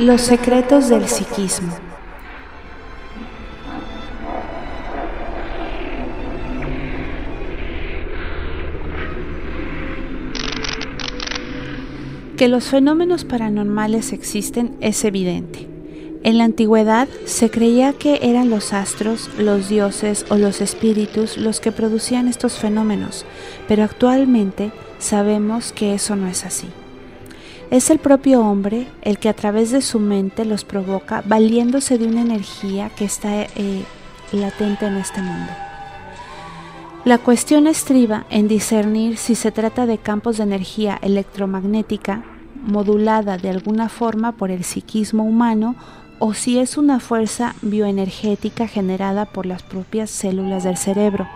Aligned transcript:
Los 0.00 0.22
secretos 0.22 0.88
del 0.88 1.06
psiquismo. 1.06 1.74
Que 12.38 12.48
los 12.48 12.64
fenómenos 12.64 13.26
paranormales 13.26 14.14
existen 14.14 14.74
es 14.80 15.04
evidente. 15.04 15.68
En 16.22 16.38
la 16.38 16.44
antigüedad 16.44 17.06
se 17.26 17.50
creía 17.50 17.92
que 17.92 18.20
eran 18.22 18.48
los 18.48 18.72
astros, 18.72 19.28
los 19.38 19.68
dioses 19.68 20.24
o 20.30 20.36
los 20.36 20.62
espíritus 20.62 21.36
los 21.36 21.60
que 21.60 21.72
producían 21.72 22.26
estos 22.26 22.58
fenómenos, 22.58 23.26
pero 23.68 23.84
actualmente 23.84 24.72
sabemos 24.98 25.72
que 25.72 25.92
eso 25.92 26.16
no 26.16 26.26
es 26.26 26.46
así. 26.46 26.68
Es 27.70 27.88
el 27.88 28.00
propio 28.00 28.40
hombre 28.40 28.88
el 29.00 29.20
que 29.20 29.28
a 29.28 29.32
través 29.32 29.70
de 29.70 29.80
su 29.80 30.00
mente 30.00 30.44
los 30.44 30.64
provoca 30.64 31.22
valiéndose 31.24 31.98
de 31.98 32.06
una 32.06 32.20
energía 32.20 32.90
que 32.90 33.04
está 33.04 33.42
eh, 33.42 33.84
latente 34.32 34.86
en 34.86 34.96
este 34.96 35.22
mundo. 35.22 35.52
La 37.04 37.18
cuestión 37.18 37.68
estriba 37.68 38.26
en 38.28 38.48
discernir 38.48 39.18
si 39.18 39.36
se 39.36 39.52
trata 39.52 39.86
de 39.86 39.98
campos 39.98 40.38
de 40.38 40.42
energía 40.42 40.98
electromagnética 41.00 42.24
modulada 42.60 43.38
de 43.38 43.50
alguna 43.50 43.88
forma 43.88 44.32
por 44.32 44.50
el 44.50 44.64
psiquismo 44.64 45.22
humano 45.22 45.76
o 46.18 46.34
si 46.34 46.58
es 46.58 46.76
una 46.76 46.98
fuerza 46.98 47.54
bioenergética 47.62 48.66
generada 48.66 49.26
por 49.26 49.46
las 49.46 49.62
propias 49.62 50.10
células 50.10 50.64
del 50.64 50.76
cerebro. 50.76 51.28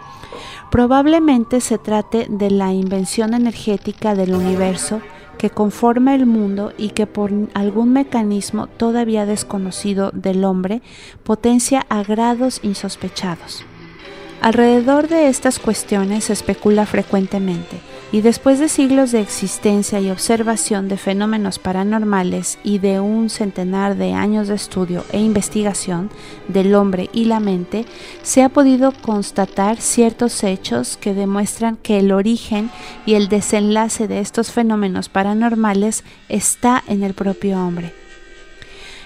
Probablemente 0.72 1.60
se 1.60 1.78
trate 1.78 2.26
de 2.28 2.50
la 2.50 2.72
invención 2.72 3.34
energética 3.34 4.16
del 4.16 4.34
universo 4.34 5.00
que 5.44 5.50
conforma 5.50 6.14
el 6.14 6.24
mundo 6.24 6.72
y 6.78 6.92
que 6.92 7.06
por 7.06 7.30
algún 7.52 7.92
mecanismo 7.92 8.66
todavía 8.66 9.26
desconocido 9.26 10.10
del 10.14 10.42
hombre 10.42 10.80
potencia 11.22 11.84
a 11.90 12.02
grados 12.02 12.60
insospechados. 12.62 13.62
Alrededor 14.40 15.06
de 15.08 15.28
estas 15.28 15.58
cuestiones 15.58 16.24
se 16.24 16.32
especula 16.32 16.86
frecuentemente 16.86 17.78
y 18.14 18.20
después 18.20 18.60
de 18.60 18.68
siglos 18.68 19.10
de 19.10 19.20
existencia 19.20 19.98
y 19.98 20.08
observación 20.08 20.86
de 20.86 20.96
fenómenos 20.96 21.58
paranormales 21.58 22.60
y 22.62 22.78
de 22.78 23.00
un 23.00 23.28
centenar 23.28 23.96
de 23.96 24.12
años 24.12 24.46
de 24.46 24.54
estudio 24.54 25.04
e 25.10 25.20
investigación 25.20 26.10
del 26.46 26.76
hombre 26.76 27.10
y 27.12 27.24
la 27.24 27.40
mente, 27.40 27.86
se 28.22 28.44
ha 28.44 28.50
podido 28.50 28.92
constatar 28.92 29.80
ciertos 29.80 30.44
hechos 30.44 30.96
que 30.96 31.12
demuestran 31.12 31.76
que 31.76 31.98
el 31.98 32.12
origen 32.12 32.70
y 33.04 33.14
el 33.14 33.28
desenlace 33.28 34.06
de 34.06 34.20
estos 34.20 34.52
fenómenos 34.52 35.08
paranormales 35.08 36.04
está 36.28 36.84
en 36.86 37.02
el 37.02 37.14
propio 37.14 37.58
hombre. 37.58 38.03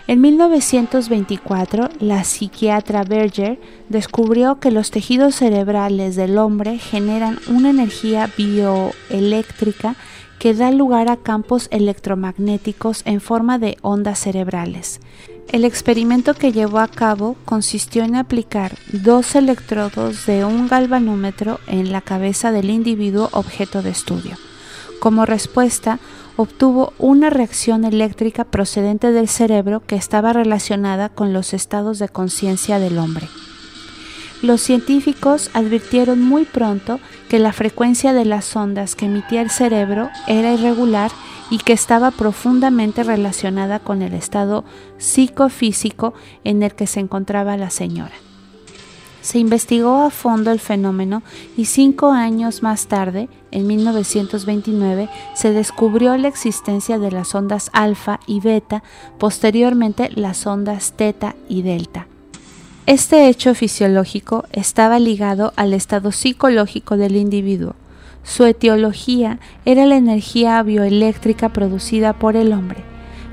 En 0.08 0.22
1924, 0.22 1.90
la 2.00 2.24
psiquiatra 2.24 3.04
Berger 3.04 3.60
descubrió 3.90 4.58
que 4.58 4.70
los 4.70 4.90
tejidos 4.90 5.34
cerebrales 5.34 6.16
del 6.16 6.38
hombre 6.38 6.78
generan 6.78 7.38
una 7.46 7.68
energía 7.68 8.30
bioeléctrica 8.34 9.96
que 10.38 10.54
da 10.54 10.70
lugar 10.70 11.10
a 11.10 11.18
campos 11.18 11.68
electromagnéticos 11.70 13.02
en 13.04 13.20
forma 13.20 13.58
de 13.58 13.76
ondas 13.82 14.20
cerebrales. 14.20 15.00
El 15.48 15.66
experimento 15.66 16.32
que 16.32 16.52
llevó 16.52 16.78
a 16.78 16.88
cabo 16.88 17.36
consistió 17.44 18.02
en 18.02 18.16
aplicar 18.16 18.78
dos 18.90 19.34
electrodos 19.34 20.24
de 20.24 20.42
un 20.46 20.68
galvanómetro 20.68 21.60
en 21.66 21.92
la 21.92 22.00
cabeza 22.00 22.50
del 22.50 22.70
individuo 22.70 23.28
objeto 23.32 23.82
de 23.82 23.90
estudio. 23.90 24.38
Como 25.00 25.26
respuesta, 25.26 26.00
obtuvo 26.36 26.92
una 26.98 27.30
reacción 27.30 27.84
eléctrica 27.84 28.44
procedente 28.44 29.12
del 29.12 29.28
cerebro 29.28 29.80
que 29.86 29.96
estaba 29.96 30.32
relacionada 30.32 31.08
con 31.08 31.32
los 31.32 31.54
estados 31.54 31.98
de 31.98 32.08
conciencia 32.08 32.78
del 32.78 32.98
hombre. 32.98 33.28
Los 34.42 34.60
científicos 34.60 35.50
advirtieron 35.52 36.22
muy 36.22 36.44
pronto 36.44 37.00
que 37.28 37.40
la 37.40 37.52
frecuencia 37.52 38.12
de 38.12 38.24
las 38.24 38.54
ondas 38.54 38.94
que 38.94 39.06
emitía 39.06 39.42
el 39.42 39.50
cerebro 39.50 40.10
era 40.28 40.52
irregular 40.52 41.10
y 41.50 41.58
que 41.58 41.72
estaba 41.72 42.10
profundamente 42.10 43.02
relacionada 43.02 43.80
con 43.80 44.02
el 44.02 44.14
estado 44.14 44.64
psicofísico 44.98 46.14
en 46.44 46.62
el 46.62 46.74
que 46.74 46.86
se 46.86 47.00
encontraba 47.00 47.56
la 47.56 47.70
señora. 47.70 48.14
Se 49.22 49.38
investigó 49.38 50.02
a 50.02 50.10
fondo 50.10 50.52
el 50.52 50.60
fenómeno 50.60 51.22
y 51.56 51.64
cinco 51.64 52.12
años 52.12 52.62
más 52.62 52.86
tarde, 52.86 53.28
en 53.50 53.66
1929, 53.66 55.08
se 55.34 55.52
descubrió 55.52 56.16
la 56.16 56.28
existencia 56.28 56.98
de 56.98 57.10
las 57.10 57.34
ondas 57.34 57.70
alfa 57.72 58.20
y 58.26 58.40
beta, 58.40 58.82
posteriormente 59.18 60.10
las 60.14 60.46
ondas 60.46 60.92
teta 60.92 61.36
y 61.48 61.62
delta. 61.62 62.06
Este 62.86 63.28
hecho 63.28 63.54
fisiológico 63.54 64.44
estaba 64.52 64.98
ligado 64.98 65.52
al 65.56 65.74
estado 65.74 66.12
psicológico 66.12 66.96
del 66.96 67.16
individuo. 67.16 67.74
Su 68.22 68.44
etiología 68.44 69.38
era 69.64 69.86
la 69.86 69.96
energía 69.96 70.62
bioeléctrica 70.62 71.50
producida 71.50 72.12
por 72.14 72.36
el 72.36 72.52
hombre 72.52 72.84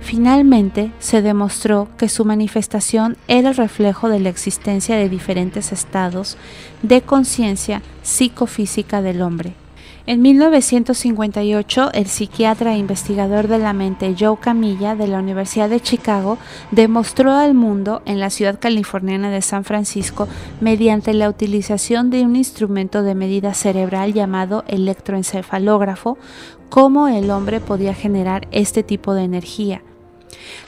Finalmente, 0.05 0.91
se 0.99 1.23
demostró 1.23 1.87
que 1.97 2.09
su 2.09 2.25
manifestación 2.25 3.17
era 3.27 3.49
el 3.49 3.55
reflejo 3.55 4.07
de 4.07 4.19
la 4.19 4.29
existencia 4.29 4.97
de 4.97 5.09
diferentes 5.09 5.71
estados 5.71 6.37
de 6.83 7.01
conciencia 7.01 7.81
psicofísica 8.03 9.01
del 9.01 9.23
hombre. 9.23 9.55
En 10.07 10.21
1958, 10.21 11.89
el 11.93 12.05
psiquiatra 12.05 12.75
e 12.75 12.77
investigador 12.77 13.47
de 13.47 13.57
la 13.57 13.73
mente 13.73 14.15
Joe 14.17 14.37
Camilla 14.39 14.95
de 14.95 15.07
la 15.07 15.17
Universidad 15.17 15.67
de 15.67 15.79
Chicago 15.79 16.37
demostró 16.69 17.31
al 17.31 17.55
mundo 17.55 18.03
en 18.05 18.19
la 18.19 18.29
ciudad 18.29 18.59
californiana 18.59 19.31
de 19.31 19.41
San 19.41 19.63
Francisco 19.63 20.27
mediante 20.61 21.11
la 21.15 21.27
utilización 21.27 22.11
de 22.11 22.21
un 22.21 22.35
instrumento 22.35 23.01
de 23.01 23.15
medida 23.15 23.55
cerebral 23.55 24.13
llamado 24.13 24.63
electroencefalógrafo 24.67 26.19
cómo 26.69 27.07
el 27.07 27.31
hombre 27.31 27.59
podía 27.59 27.95
generar 27.95 28.47
este 28.51 28.83
tipo 28.83 29.15
de 29.15 29.23
energía. 29.23 29.81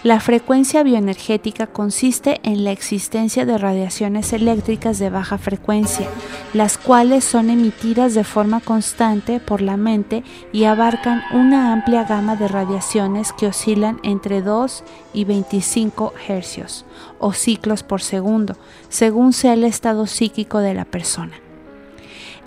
La 0.03 0.19
frecuencia 0.19 0.83
bioenergética 0.83 1.67
consiste 1.67 2.39
en 2.43 2.63
la 2.63 2.71
existencia 2.71 3.45
de 3.45 3.57
radiaciones 3.57 4.31
eléctricas 4.31 4.99
de 4.99 5.09
baja 5.09 5.37
frecuencia, 5.37 6.07
las 6.53 6.77
cuales 6.77 7.23
son 7.23 7.49
emitidas 7.49 8.13
de 8.13 8.23
forma 8.23 8.61
constante 8.61 9.39
por 9.39 9.61
la 9.61 9.75
mente 9.75 10.23
y 10.53 10.65
abarcan 10.65 11.23
una 11.33 11.73
amplia 11.73 12.03
gama 12.03 12.35
de 12.35 12.47
radiaciones 12.47 13.33
que 13.33 13.47
oscilan 13.47 13.99
entre 14.03 14.41
2 14.41 14.83
y 15.13 15.25
25 15.25 16.13
hercios 16.27 16.85
o 17.19 17.33
ciclos 17.33 17.83
por 17.83 18.01
segundo, 18.01 18.55
según 18.89 19.33
sea 19.33 19.53
el 19.53 19.63
estado 19.63 20.05
psíquico 20.05 20.59
de 20.59 20.75
la 20.75 20.85
persona. 20.85 21.46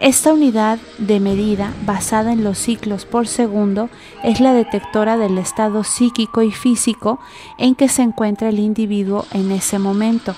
Esta 0.00 0.32
unidad 0.32 0.78
de 0.96 1.20
medida, 1.20 1.74
basada 1.84 2.32
en 2.32 2.42
los 2.42 2.56
ciclos 2.56 3.04
por 3.04 3.28
segundo, 3.28 3.90
es 4.24 4.40
la 4.40 4.54
detectora 4.54 5.18
del 5.18 5.36
estado 5.36 5.84
psíquico 5.84 6.40
y 6.40 6.52
físico 6.52 7.20
en 7.58 7.74
que 7.74 7.86
se 7.90 8.00
encuentra 8.00 8.48
el 8.48 8.60
individuo 8.60 9.26
en 9.32 9.52
ese 9.52 9.78
momento. 9.78 10.34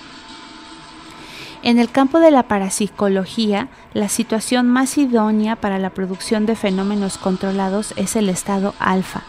En 1.63 1.79
el 1.79 1.93
campo 1.93 2.19
de 2.19 2.33
la 2.33 2.49
parapsicología, 2.49 3.69
la 3.95 4.09
situación 4.09 4.69
más 4.69 4.99
idónea 4.99 5.55
para 5.55 5.79
la 5.79 5.91
producción 5.91 6.45
de 6.45 6.57
fenómenos 6.57 7.17
controlados 7.17 7.95
es 7.97 8.17
el 8.17 8.31
estado 8.31 8.75
alfa, 8.81 9.23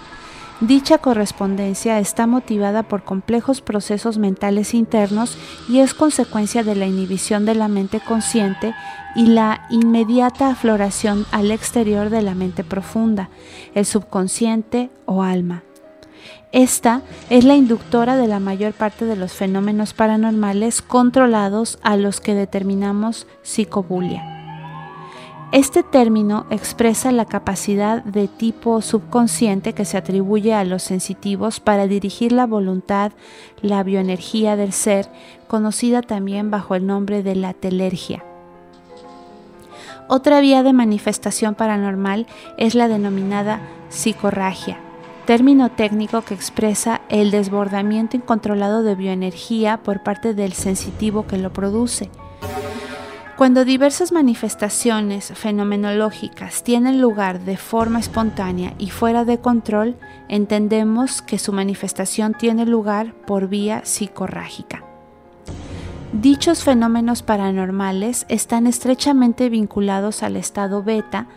Dicha 0.67 0.97
correspondencia 0.97 1.99
está 1.99 2.25
motivada 2.25 2.83
por 2.83 3.03
complejos 3.03 3.59
procesos 3.59 4.17
mentales 4.17 4.73
internos 4.73 5.37
y 5.67 5.79
es 5.79 5.93
consecuencia 5.93 6.63
de 6.63 6.73
la 6.73 6.85
inhibición 6.85 7.45
de 7.45 7.53
la 7.53 7.67
mente 7.67 7.99
consciente 7.99 8.73
y 9.13 9.25
la 9.25 9.67
inmediata 9.69 10.47
afloración 10.47 11.25
al 11.31 11.51
exterior 11.51 12.09
de 12.09 12.21
la 12.21 12.33
mente 12.33 12.63
profunda, 12.63 13.29
el 13.75 13.85
subconsciente 13.85 14.89
o 15.05 15.21
alma. 15.21 15.63
Esta 16.53 17.01
es 17.29 17.43
la 17.43 17.55
inductora 17.55 18.15
de 18.15 18.29
la 18.29 18.39
mayor 18.39 18.71
parte 18.71 19.03
de 19.03 19.17
los 19.17 19.33
fenómenos 19.33 19.93
paranormales 19.93 20.81
controlados 20.81 21.77
a 21.83 21.97
los 21.97 22.21
que 22.21 22.35
determinamos 22.35 23.27
psicobulia. 23.41 24.32
Este 25.53 25.83
término 25.83 26.47
expresa 26.49 27.11
la 27.11 27.25
capacidad 27.25 28.03
de 28.03 28.27
tipo 28.27 28.81
subconsciente 28.81 29.73
que 29.73 29.85
se 29.85 29.97
atribuye 29.97 30.55
a 30.55 30.63
los 30.63 30.81
sensitivos 30.81 31.59
para 31.59 31.85
dirigir 31.85 32.31
la 32.31 32.47
voluntad, 32.47 33.11
la 33.61 33.83
bioenergía 33.83 34.55
del 34.55 34.73
ser, 34.73 35.11
conocida 35.47 36.01
también 36.01 36.49
bajo 36.49 36.73
el 36.73 36.87
nombre 36.87 37.21
de 37.21 37.35
la 37.35 37.53
telergia. 37.53 38.23
Otra 40.07 40.41
vía 40.41 40.63
de 40.63 40.73
manifestación 40.73 41.53
paranormal 41.53 42.25
es 42.57 42.73
la 42.73 42.87
denominada 42.87 43.61
psicorragia, 43.89 44.79
término 45.27 45.69
técnico 45.69 46.23
que 46.23 46.33
expresa 46.33 47.01
el 47.09 47.29
desbordamiento 47.29 48.17
incontrolado 48.17 48.81
de 48.81 48.95
bioenergía 48.95 49.77
por 49.83 50.01
parte 50.01 50.33
del 50.33 50.53
sensitivo 50.53 51.27
que 51.27 51.37
lo 51.37 51.53
produce. 51.53 52.09
Cuando 53.43 53.65
diversas 53.65 54.13
manifestaciones 54.13 55.33
fenomenológicas 55.35 56.63
tienen 56.63 57.01
lugar 57.01 57.41
de 57.41 57.57
forma 57.57 57.99
espontánea 57.99 58.73
y 58.77 58.89
fuera 58.89 59.25
de 59.25 59.39
control, 59.39 59.97
entendemos 60.29 61.21
que 61.21 61.37
su 61.37 61.51
manifestación 61.51 62.35
tiene 62.35 62.65
lugar 62.65 63.13
por 63.27 63.49
vía 63.49 63.81
psicorrágica. 63.83 64.85
Dichos 66.13 66.63
fenómenos 66.63 67.21
paranormales 67.21 68.25
están 68.29 68.65
estrechamente 68.65 69.49
vinculados 69.49 70.23
al 70.23 70.37
estado 70.37 70.81
beta 70.81 71.27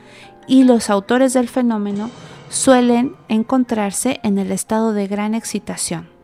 y 0.47 0.63
los 0.63 0.91
autores 0.91 1.33
del 1.33 1.49
fenómeno 1.49 2.09
suelen 2.51 3.17
encontrarse 3.27 4.21
en 4.23 4.39
el 4.39 4.53
estado 4.53 4.93
de 4.93 5.09
gran 5.09 5.35
excitación. 5.35 6.16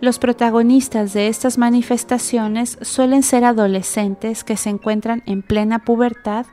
Los 0.00 0.18
protagonistas 0.18 1.14
de 1.14 1.28
estas 1.28 1.56
manifestaciones 1.56 2.78
suelen 2.82 3.22
ser 3.22 3.44
adolescentes 3.44 4.44
que 4.44 4.58
se 4.58 4.68
encuentran 4.68 5.22
en 5.24 5.40
plena 5.42 5.78
pubertad 5.78 6.44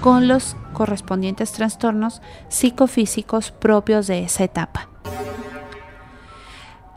con 0.00 0.28
los 0.28 0.56
correspondientes 0.72 1.50
trastornos 1.52 2.22
psicofísicos 2.48 3.50
propios 3.50 4.06
de 4.06 4.22
esa 4.22 4.44
etapa. 4.44 4.88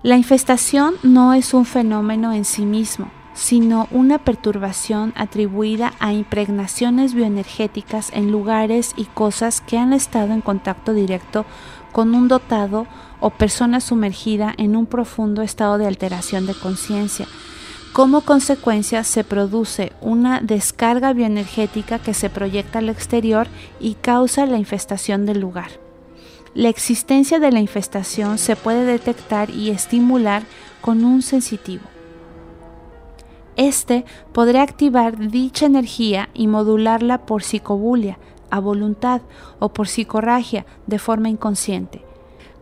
La 0.04 0.18
infestación 0.18 0.96
no 1.02 1.34
es 1.34 1.56
un 1.56 1.66
fenómeno 1.66 2.32
en 2.32 2.46
sí 2.46 2.66
mismo, 2.66 3.10
sino 3.34 3.88
una 3.92 4.20
perturbación 4.20 5.14
atribuida 5.16 5.94
a 6.00 6.14
impregnaciones 6.14 7.14
bioenergéticas 7.14 8.12
en 8.14 8.32
lugares 8.32 8.94
y 8.98 9.06
cosas 9.06 9.62
que 9.62 9.78
han 9.78 9.94
estado 9.94 10.34
en 10.34 10.42
contacto 10.42 10.94
directo 10.94 11.46
con 11.98 12.14
un 12.14 12.28
dotado 12.28 12.86
o 13.20 13.32
persona 13.32 13.82
sumergida 13.82 14.54
en 14.60 14.76
un 14.76 14.86
profundo 14.86 15.42
estado 15.42 15.80
de 15.80 15.88
alteración 15.88 16.46
de 16.46 16.54
conciencia. 16.54 17.26
Como 17.92 18.22
consecuencia 18.22 19.04
se 19.04 19.24
produce 19.24 19.94
una 20.00 20.40
descarga 20.40 21.12
bioenergética 21.14 21.98
que 21.98 22.14
se 22.14 22.30
proyecta 22.30 22.78
al 22.78 22.90
exterior 22.90 23.48
y 23.80 23.96
causa 23.96 24.46
la 24.46 24.60
infestación 24.60 25.26
del 25.26 25.40
lugar. 25.40 25.72
La 26.54 26.70
existencia 26.70 27.40
de 27.40 27.52
la 27.52 27.62
infestación 27.62 28.38
se 28.38 28.56
puede 28.56 28.86
detectar 28.86 29.50
y 29.50 29.72
estimular 29.72 30.44
con 30.82 31.04
un 31.04 31.24
sensitivo. 31.24 31.86
Este 33.56 34.06
podrá 34.34 34.62
activar 34.62 35.18
dicha 35.18 35.66
energía 35.66 36.30
y 36.36 36.46
modularla 36.46 37.26
por 37.26 37.42
psicobulia, 37.42 38.20
a 38.50 38.60
voluntad, 38.60 39.22
o 39.60 39.70
por 39.70 39.88
psicorragia, 39.88 40.66
de 40.86 41.00
forma 41.00 41.30
inconsciente. 41.30 42.04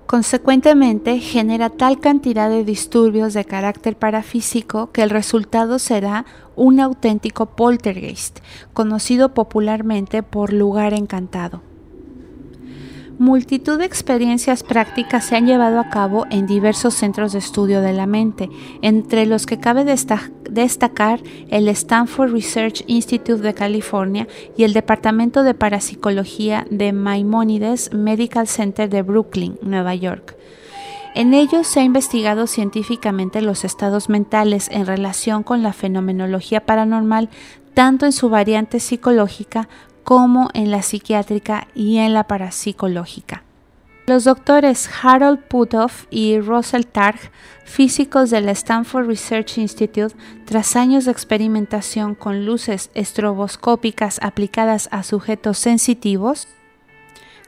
Consecuentemente, 0.05 1.19
genera 1.19 1.69
tal 1.69 1.99
cantidad 1.99 2.49
de 2.49 2.63
disturbios 2.63 3.33
de 3.33 3.43
carácter 3.43 3.97
parafísico 3.97 4.91
que 4.91 5.01
el 5.01 5.09
resultado 5.09 5.79
será 5.79 6.25
un 6.55 6.79
auténtico 6.79 7.47
poltergeist, 7.47 8.39
conocido 8.73 9.33
popularmente 9.33 10.21
por 10.21 10.53
lugar 10.53 10.93
encantado. 10.93 11.61
Multitud 13.17 13.79
de 13.79 13.85
experiencias 13.85 14.61
prácticas 14.61 15.23
se 15.23 15.37
han 15.37 15.47
llevado 15.47 15.79
a 15.79 15.89
cabo 15.89 16.25
en 16.31 16.47
diversos 16.47 16.95
centros 16.95 17.31
de 17.31 17.39
estudio 17.39 17.81
de 17.81 17.93
la 17.93 18.07
mente, 18.07 18.49
entre 18.81 19.25
los 19.25 19.45
que 19.45 19.57
cabe 19.57 19.85
destacar 19.85 21.21
el 21.47 21.69
Stanford 21.69 22.33
Research 22.33 22.83
Institute 22.87 23.41
de 23.41 23.53
California 23.53 24.27
y 24.57 24.63
el 24.63 24.73
Departamento 24.73 25.43
de 25.43 25.53
Parapsicología 25.53 26.67
de 26.69 26.91
Maimonides 26.91 27.93
Medical 27.93 28.49
Center 28.49 28.89
de 28.89 29.01
Brooklyn, 29.01 29.57
Nueva 29.61 29.95
York. 29.95 30.35
En 31.15 31.33
ellos 31.33 31.67
se 31.67 31.79
ha 31.79 31.83
investigado 31.83 32.47
científicamente 32.47 33.41
los 33.41 33.63
estados 33.63 34.09
mentales 34.09 34.67
en 34.69 34.85
relación 34.85 35.43
con 35.43 35.63
la 35.63 35.71
fenomenología 35.71 36.65
paranormal, 36.65 37.29
tanto 37.73 38.05
en 38.05 38.11
su 38.11 38.27
variante 38.27 38.81
psicológica 38.81 39.69
como 40.05 40.49
en 40.53 40.71
la 40.71 40.83
psiquiátrica 40.83 41.67
y 41.75 41.97
en 41.97 42.13
la 42.13 42.27
parapsicológica. 42.27 43.43
Los 44.05 44.23
doctores 44.23 44.87
Harold 45.01 45.39
Puthoff 45.39 46.05
y 46.11 46.39
Russell 46.39 46.85
Targ, 46.85 47.19
físicos 47.65 48.29
del 48.29 48.47
Stanford 48.49 49.07
Research 49.07 49.57
Institute, 49.57 50.15
tras 50.45 50.75
años 50.75 51.05
de 51.05 51.11
experimentación 51.11 52.13
con 52.13 52.45
luces 52.45 52.91
estroboscópicas 52.93 54.19
aplicadas 54.21 54.89
a 54.91 55.01
sujetos 55.01 55.57
sensitivos, 55.57 56.47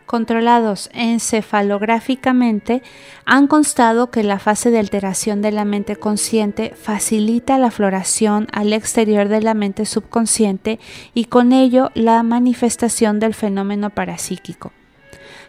controlados 0.07 0.89
encefalográficamente 0.93 2.81
han 3.25 3.45
constado 3.45 4.09
que 4.09 4.23
la 4.23 4.39
fase 4.39 4.71
de 4.71 4.79
alteración 4.79 5.43
de 5.43 5.51
la 5.51 5.65
mente 5.65 5.95
consciente 5.95 6.73
facilita 6.75 7.59
la 7.59 7.69
floración 7.69 8.47
al 8.51 8.73
exterior 8.73 9.27
de 9.27 9.41
la 9.41 9.53
mente 9.53 9.85
subconsciente 9.85 10.79
y 11.13 11.25
con 11.25 11.53
ello 11.53 11.91
la 11.93 12.23
manifestación 12.23 13.19
del 13.19 13.35
fenómeno 13.35 13.91
parapsíquico. 13.91 14.71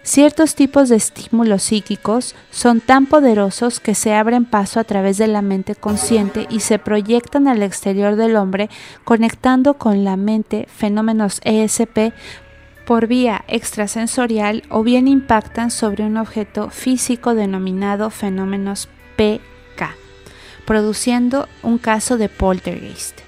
Ciertos 0.03 0.55
tipos 0.55 0.89
de 0.89 0.97
estímulos 0.97 1.65
psíquicos 1.65 2.35
son 2.51 2.81
tan 2.81 3.07
poderosos 3.07 3.79
que 3.79 3.95
se 3.95 4.15
abren 4.15 4.45
paso 4.45 4.81
a 4.81 4.85
través 4.85 5.19
de 5.19 5.27
la 5.27 5.43
mente 5.43 5.75
consciente 5.75 6.47
y 6.51 6.61
se 6.61 6.79
proyectan 6.79 7.47
al 7.47 7.63
exterior 7.63 8.17
del 8.17 8.37
hombre 8.37 8.71
conectando 9.05 9.75
con 9.75 10.05
la 10.05 10.17
mente 10.17 10.67
fenómenos 10.69 11.41
ESP 11.45 12.13
por 12.89 13.07
vía 13.07 13.45
extrasensorial 13.49 14.63
o 14.71 14.83
bien 14.83 15.09
impactan 15.09 15.71
sobre 15.71 16.05
un 16.05 16.17
objeto 16.17 16.71
físico 16.71 17.35
denominado 17.35 18.09
fenómenos 18.09 18.89
PK, 19.17 19.95
produciendo 20.65 21.51
un 21.63 21.77
caso 21.77 22.17
de 22.17 22.31
poltergeist. 22.31 23.21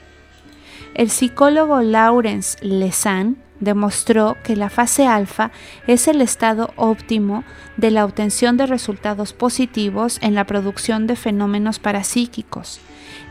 El 0.95 1.11
psicólogo 1.11 1.83
Lawrence 1.83 2.57
Lesan 2.63 3.37
demostró 3.61 4.39
que 4.45 4.57
la 4.57 4.71
fase 4.71 5.07
alfa 5.07 5.51
es 5.87 6.09
el 6.09 6.23
estado 6.23 6.73
óptimo 6.77 7.45
de 7.77 7.91
la 7.91 8.07
obtención 8.07 8.57
de 8.57 8.65
resultados 8.65 9.35
positivos 9.35 10.21
en 10.23 10.35
la 10.35 10.47
producción 10.47 11.07
de 11.07 11.17
fenómenos 11.17 11.79
parapsíquicos. 11.79 12.81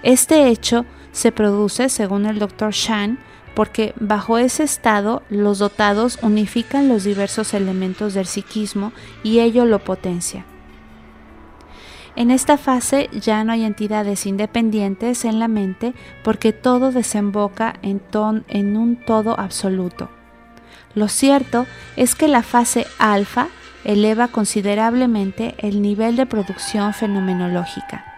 Este 0.03 0.49
hecho 0.49 0.85
se 1.11 1.31
produce, 1.31 1.89
según 1.89 2.27
el 2.27 2.37
Dr. 2.37 2.69
Shan, 2.71 3.17
porque 3.53 3.93
bajo 3.99 4.37
ese 4.37 4.63
estado 4.63 5.23
los 5.29 5.59
dotados 5.59 6.19
unifican 6.21 6.87
los 6.87 7.03
diversos 7.03 7.53
elementos 7.53 8.13
del 8.13 8.25
psiquismo 8.25 8.91
y 9.23 9.39
ello 9.39 9.65
lo 9.65 9.79
potencia. 9.79 10.45
En 12.15 12.31
esta 12.31 12.57
fase 12.57 13.09
ya 13.13 13.43
no 13.43 13.53
hay 13.53 13.63
entidades 13.63 14.25
independientes 14.25 15.23
en 15.25 15.39
la 15.39 15.47
mente 15.47 15.93
porque 16.23 16.51
todo 16.51 16.91
desemboca 16.91 17.75
en, 17.81 18.01
en 18.47 18.77
un 18.77 18.97
todo 18.97 19.39
absoluto. 19.39 20.09
Lo 20.95 21.07
cierto 21.07 21.65
es 21.95 22.15
que 22.15 22.27
la 22.27 22.43
fase 22.43 22.87
alfa 22.97 23.47
eleva 23.83 24.27
considerablemente 24.27 25.55
el 25.59 25.81
nivel 25.81 26.15
de 26.15 26.25
producción 26.25 26.93
fenomenológica. 26.93 28.08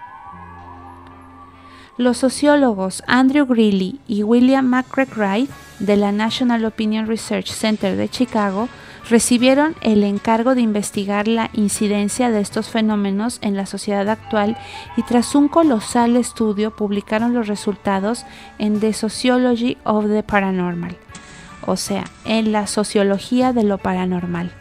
Los 2.01 2.17
sociólogos 2.17 3.03
Andrew 3.05 3.45
Greeley 3.45 3.99
y 4.07 4.23
William 4.23 4.65
McCrae 4.65 5.47
de 5.77 5.97
la 5.97 6.11
National 6.11 6.65
Opinion 6.65 7.05
Research 7.05 7.51
Center 7.51 7.95
de 7.95 8.09
Chicago 8.09 8.69
recibieron 9.07 9.75
el 9.81 10.03
encargo 10.03 10.55
de 10.55 10.61
investigar 10.61 11.27
la 11.27 11.51
incidencia 11.53 12.31
de 12.31 12.41
estos 12.41 12.69
fenómenos 12.69 13.37
en 13.43 13.55
la 13.55 13.67
sociedad 13.67 14.09
actual 14.09 14.57
y 14.97 15.03
tras 15.03 15.35
un 15.35 15.47
colosal 15.47 16.17
estudio 16.17 16.75
publicaron 16.75 17.35
los 17.35 17.47
resultados 17.47 18.25
en 18.57 18.79
The 18.79 18.93
Sociology 18.93 19.77
of 19.83 20.07
the 20.07 20.23
Paranormal, 20.23 20.97
o 21.67 21.77
sea, 21.77 22.05
en 22.25 22.51
la 22.51 22.65
sociología 22.65 23.53
de 23.53 23.61
lo 23.61 23.77
paranormal. 23.77 24.60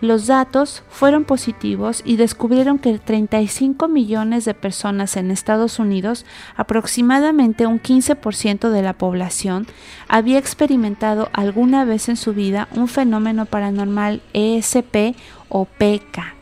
Los 0.00 0.26
datos 0.26 0.82
fueron 0.88 1.24
positivos 1.24 2.02
y 2.06 2.16
descubrieron 2.16 2.78
que 2.78 2.98
35 2.98 3.86
millones 3.86 4.46
de 4.46 4.54
personas 4.54 5.16
en 5.16 5.30
Estados 5.30 5.78
Unidos, 5.78 6.24
aproximadamente 6.56 7.66
un 7.66 7.80
15% 7.80 8.70
de 8.70 8.82
la 8.82 8.94
población, 8.94 9.66
había 10.08 10.38
experimentado 10.38 11.28
alguna 11.34 11.84
vez 11.84 12.08
en 12.08 12.16
su 12.16 12.32
vida 12.32 12.68
un 12.74 12.88
fenómeno 12.88 13.44
paranormal 13.44 14.22
ESP 14.32 15.16
o 15.50 15.66
PK. 15.66 16.34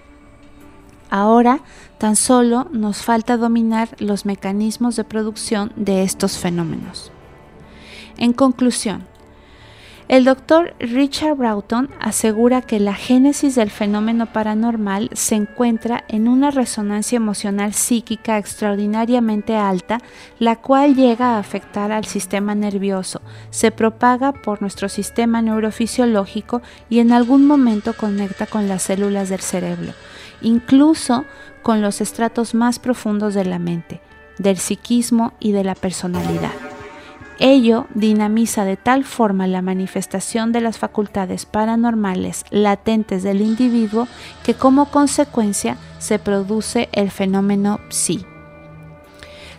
Ahora 1.10 1.60
tan 1.98 2.14
solo 2.14 2.68
nos 2.70 2.98
falta 3.02 3.36
dominar 3.36 3.88
los 3.98 4.24
mecanismos 4.24 4.94
de 4.94 5.02
producción 5.02 5.72
de 5.74 6.04
estos 6.04 6.38
fenómenos. 6.38 7.10
En 8.18 8.32
conclusión, 8.32 9.04
el 10.08 10.24
doctor 10.24 10.74
Richard 10.80 11.36
Broughton 11.36 11.90
asegura 12.00 12.62
que 12.62 12.80
la 12.80 12.94
génesis 12.94 13.54
del 13.54 13.70
fenómeno 13.70 14.24
paranormal 14.24 15.10
se 15.12 15.34
encuentra 15.34 16.04
en 16.08 16.28
una 16.28 16.50
resonancia 16.50 17.16
emocional 17.16 17.74
psíquica 17.74 18.38
extraordinariamente 18.38 19.54
alta, 19.54 20.00
la 20.38 20.56
cual 20.56 20.94
llega 20.94 21.36
a 21.36 21.38
afectar 21.38 21.92
al 21.92 22.06
sistema 22.06 22.54
nervioso, 22.54 23.20
se 23.50 23.70
propaga 23.70 24.32
por 24.32 24.62
nuestro 24.62 24.88
sistema 24.88 25.42
neurofisiológico 25.42 26.62
y 26.88 27.00
en 27.00 27.12
algún 27.12 27.46
momento 27.46 27.92
conecta 27.92 28.46
con 28.46 28.66
las 28.66 28.84
células 28.84 29.28
del 29.28 29.40
cerebro, 29.40 29.92
incluso 30.40 31.26
con 31.62 31.82
los 31.82 32.00
estratos 32.00 32.54
más 32.54 32.78
profundos 32.78 33.34
de 33.34 33.44
la 33.44 33.58
mente, 33.58 34.00
del 34.38 34.56
psiquismo 34.56 35.34
y 35.38 35.52
de 35.52 35.64
la 35.64 35.74
personalidad. 35.74 36.67
Ello 37.40 37.86
dinamiza 37.94 38.64
de 38.64 38.76
tal 38.76 39.04
forma 39.04 39.46
la 39.46 39.62
manifestación 39.62 40.50
de 40.50 40.60
las 40.60 40.78
facultades 40.78 41.46
paranormales 41.46 42.44
latentes 42.50 43.22
del 43.22 43.40
individuo 43.42 44.08
que 44.42 44.54
como 44.54 44.90
consecuencia 44.90 45.76
se 46.00 46.18
produce 46.18 46.88
el 46.92 47.12
fenómeno 47.12 47.78
psi. 47.90 48.24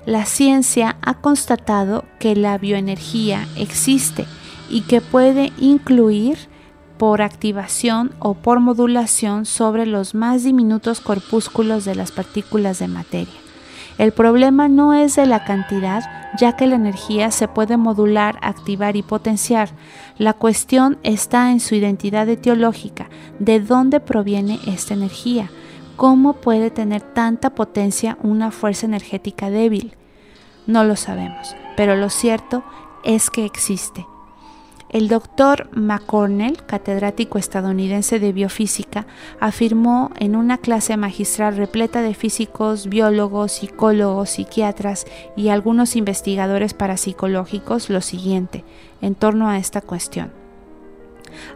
La 0.06 0.26
ciencia 0.26 0.98
ha 1.02 1.16
constatado 1.16 2.04
que 2.20 2.36
la 2.36 2.58
bioenergía 2.58 3.48
existe 3.56 4.26
y 4.70 4.82
que 4.82 5.00
puede 5.00 5.54
incluir 5.58 6.38
por 6.98 7.22
activación 7.22 8.12
o 8.20 8.34
por 8.34 8.60
modulación 8.60 9.46
sobre 9.46 9.86
los 9.86 10.16
más 10.16 10.44
diminutos 10.44 11.00
corpúsculos 11.00 11.86
de 11.86 11.96
las 11.96 12.12
partículas 12.12 12.80
de 12.80 12.90
materia. 12.90 13.34
El 13.98 14.12
problema 14.12 14.68
no 14.68 14.94
es 14.94 15.16
de 15.16 15.26
la 15.26 15.46
cantidad, 15.46 16.04
ya 16.38 16.56
que 16.56 16.68
la 16.68 16.76
energía 16.76 17.32
se 17.32 17.48
puede 17.48 17.78
modular, 17.78 18.38
activar 18.42 18.96
y 18.96 19.02
potenciar. 19.02 19.70
La 20.18 20.34
cuestión 20.34 20.98
está 21.04 21.52
en 21.52 21.60
su 21.60 21.76
identidad 21.76 22.28
etiológica, 22.30 23.10
de 23.40 23.60
dónde 23.60 24.00
proviene 24.00 24.60
esta 24.68 24.94
energía, 24.94 25.50
cómo 25.96 26.34
puede 26.34 26.72
tener 26.72 27.02
tanta 27.02 27.52
potencia 27.52 28.18
una 28.22 28.52
fuerza 28.52 28.86
energética 28.86 29.50
débil. 29.50 29.96
No 30.68 30.84
lo 30.84 30.96
sabemos, 30.96 31.56
pero 31.76 31.96
lo 31.96 32.10
cierto 32.10 32.64
es 33.04 33.30
que 33.30 33.46
existe 33.46 34.06
el 34.90 35.08
doctor 35.08 35.70
McCornell, 35.72 36.64
catedrático 36.66 37.38
estadounidense 37.38 38.20
de 38.20 38.34
biofísica, 38.34 39.06
afirmó 39.40 40.12
en 40.18 40.36
una 40.36 40.58
clase 40.58 40.98
magistral 40.98 41.58
repleta 41.58 42.02
de 42.02 42.16
físicos, 42.16 42.88
biólogos, 42.88 43.52
psicólogos, 43.52 44.32
psiquiatras 44.32 45.06
y 45.36 45.50
algunos 45.50 45.96
investigadores 45.96 46.74
parapsicológicos 46.74 47.90
lo 47.90 48.02
siguiente 48.02 48.64
en 49.02 49.16
torno 49.16 49.48
a 49.48 49.58
esta 49.58 49.82
cuestión. 49.82 50.32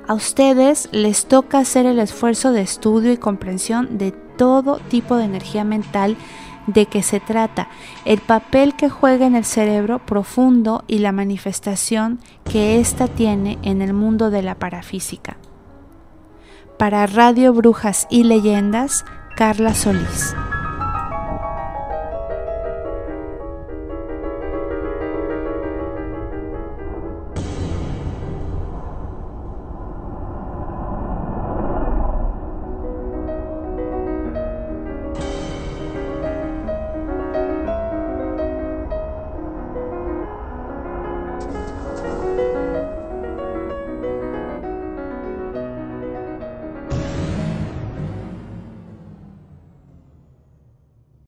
A 0.08 0.14
ustedes 0.14 0.88
les 0.92 1.26
toca 1.26 1.58
hacer 1.58 1.86
el 1.86 2.00
esfuerzo 2.00 2.52
de 2.52 2.62
estudio 2.62 3.12
y 3.12 3.18
comprensión 3.18 3.98
de 3.98 4.12
todo 4.38 4.78
tipo 4.90 5.16
de 5.16 5.26
energía 5.26 5.64
mental 5.64 6.16
de 6.68 6.86
qué 6.86 7.04
se 7.04 7.20
trata, 7.20 7.68
el 8.06 8.20
papel 8.20 8.76
que 8.76 8.90
juega 8.90 9.26
en 9.26 9.36
el 9.36 9.46
cerebro 9.46 10.00
profundo 10.00 10.84
y 10.88 11.00
la 11.00 11.12
manifestación 11.12 12.20
que 12.50 12.80
ésta 12.80 13.08
tiene 13.08 13.58
en 13.64 13.82
el 13.82 13.94
mundo 13.94 14.30
de 14.30 14.42
la 14.42 14.56
parafísica. 14.56 15.38
Para 16.78 17.06
Radio 17.06 17.54
Brujas 17.54 18.08
y 18.10 18.24
Leyendas, 18.24 19.06
Carla 19.36 19.74
Solís. 19.74 20.36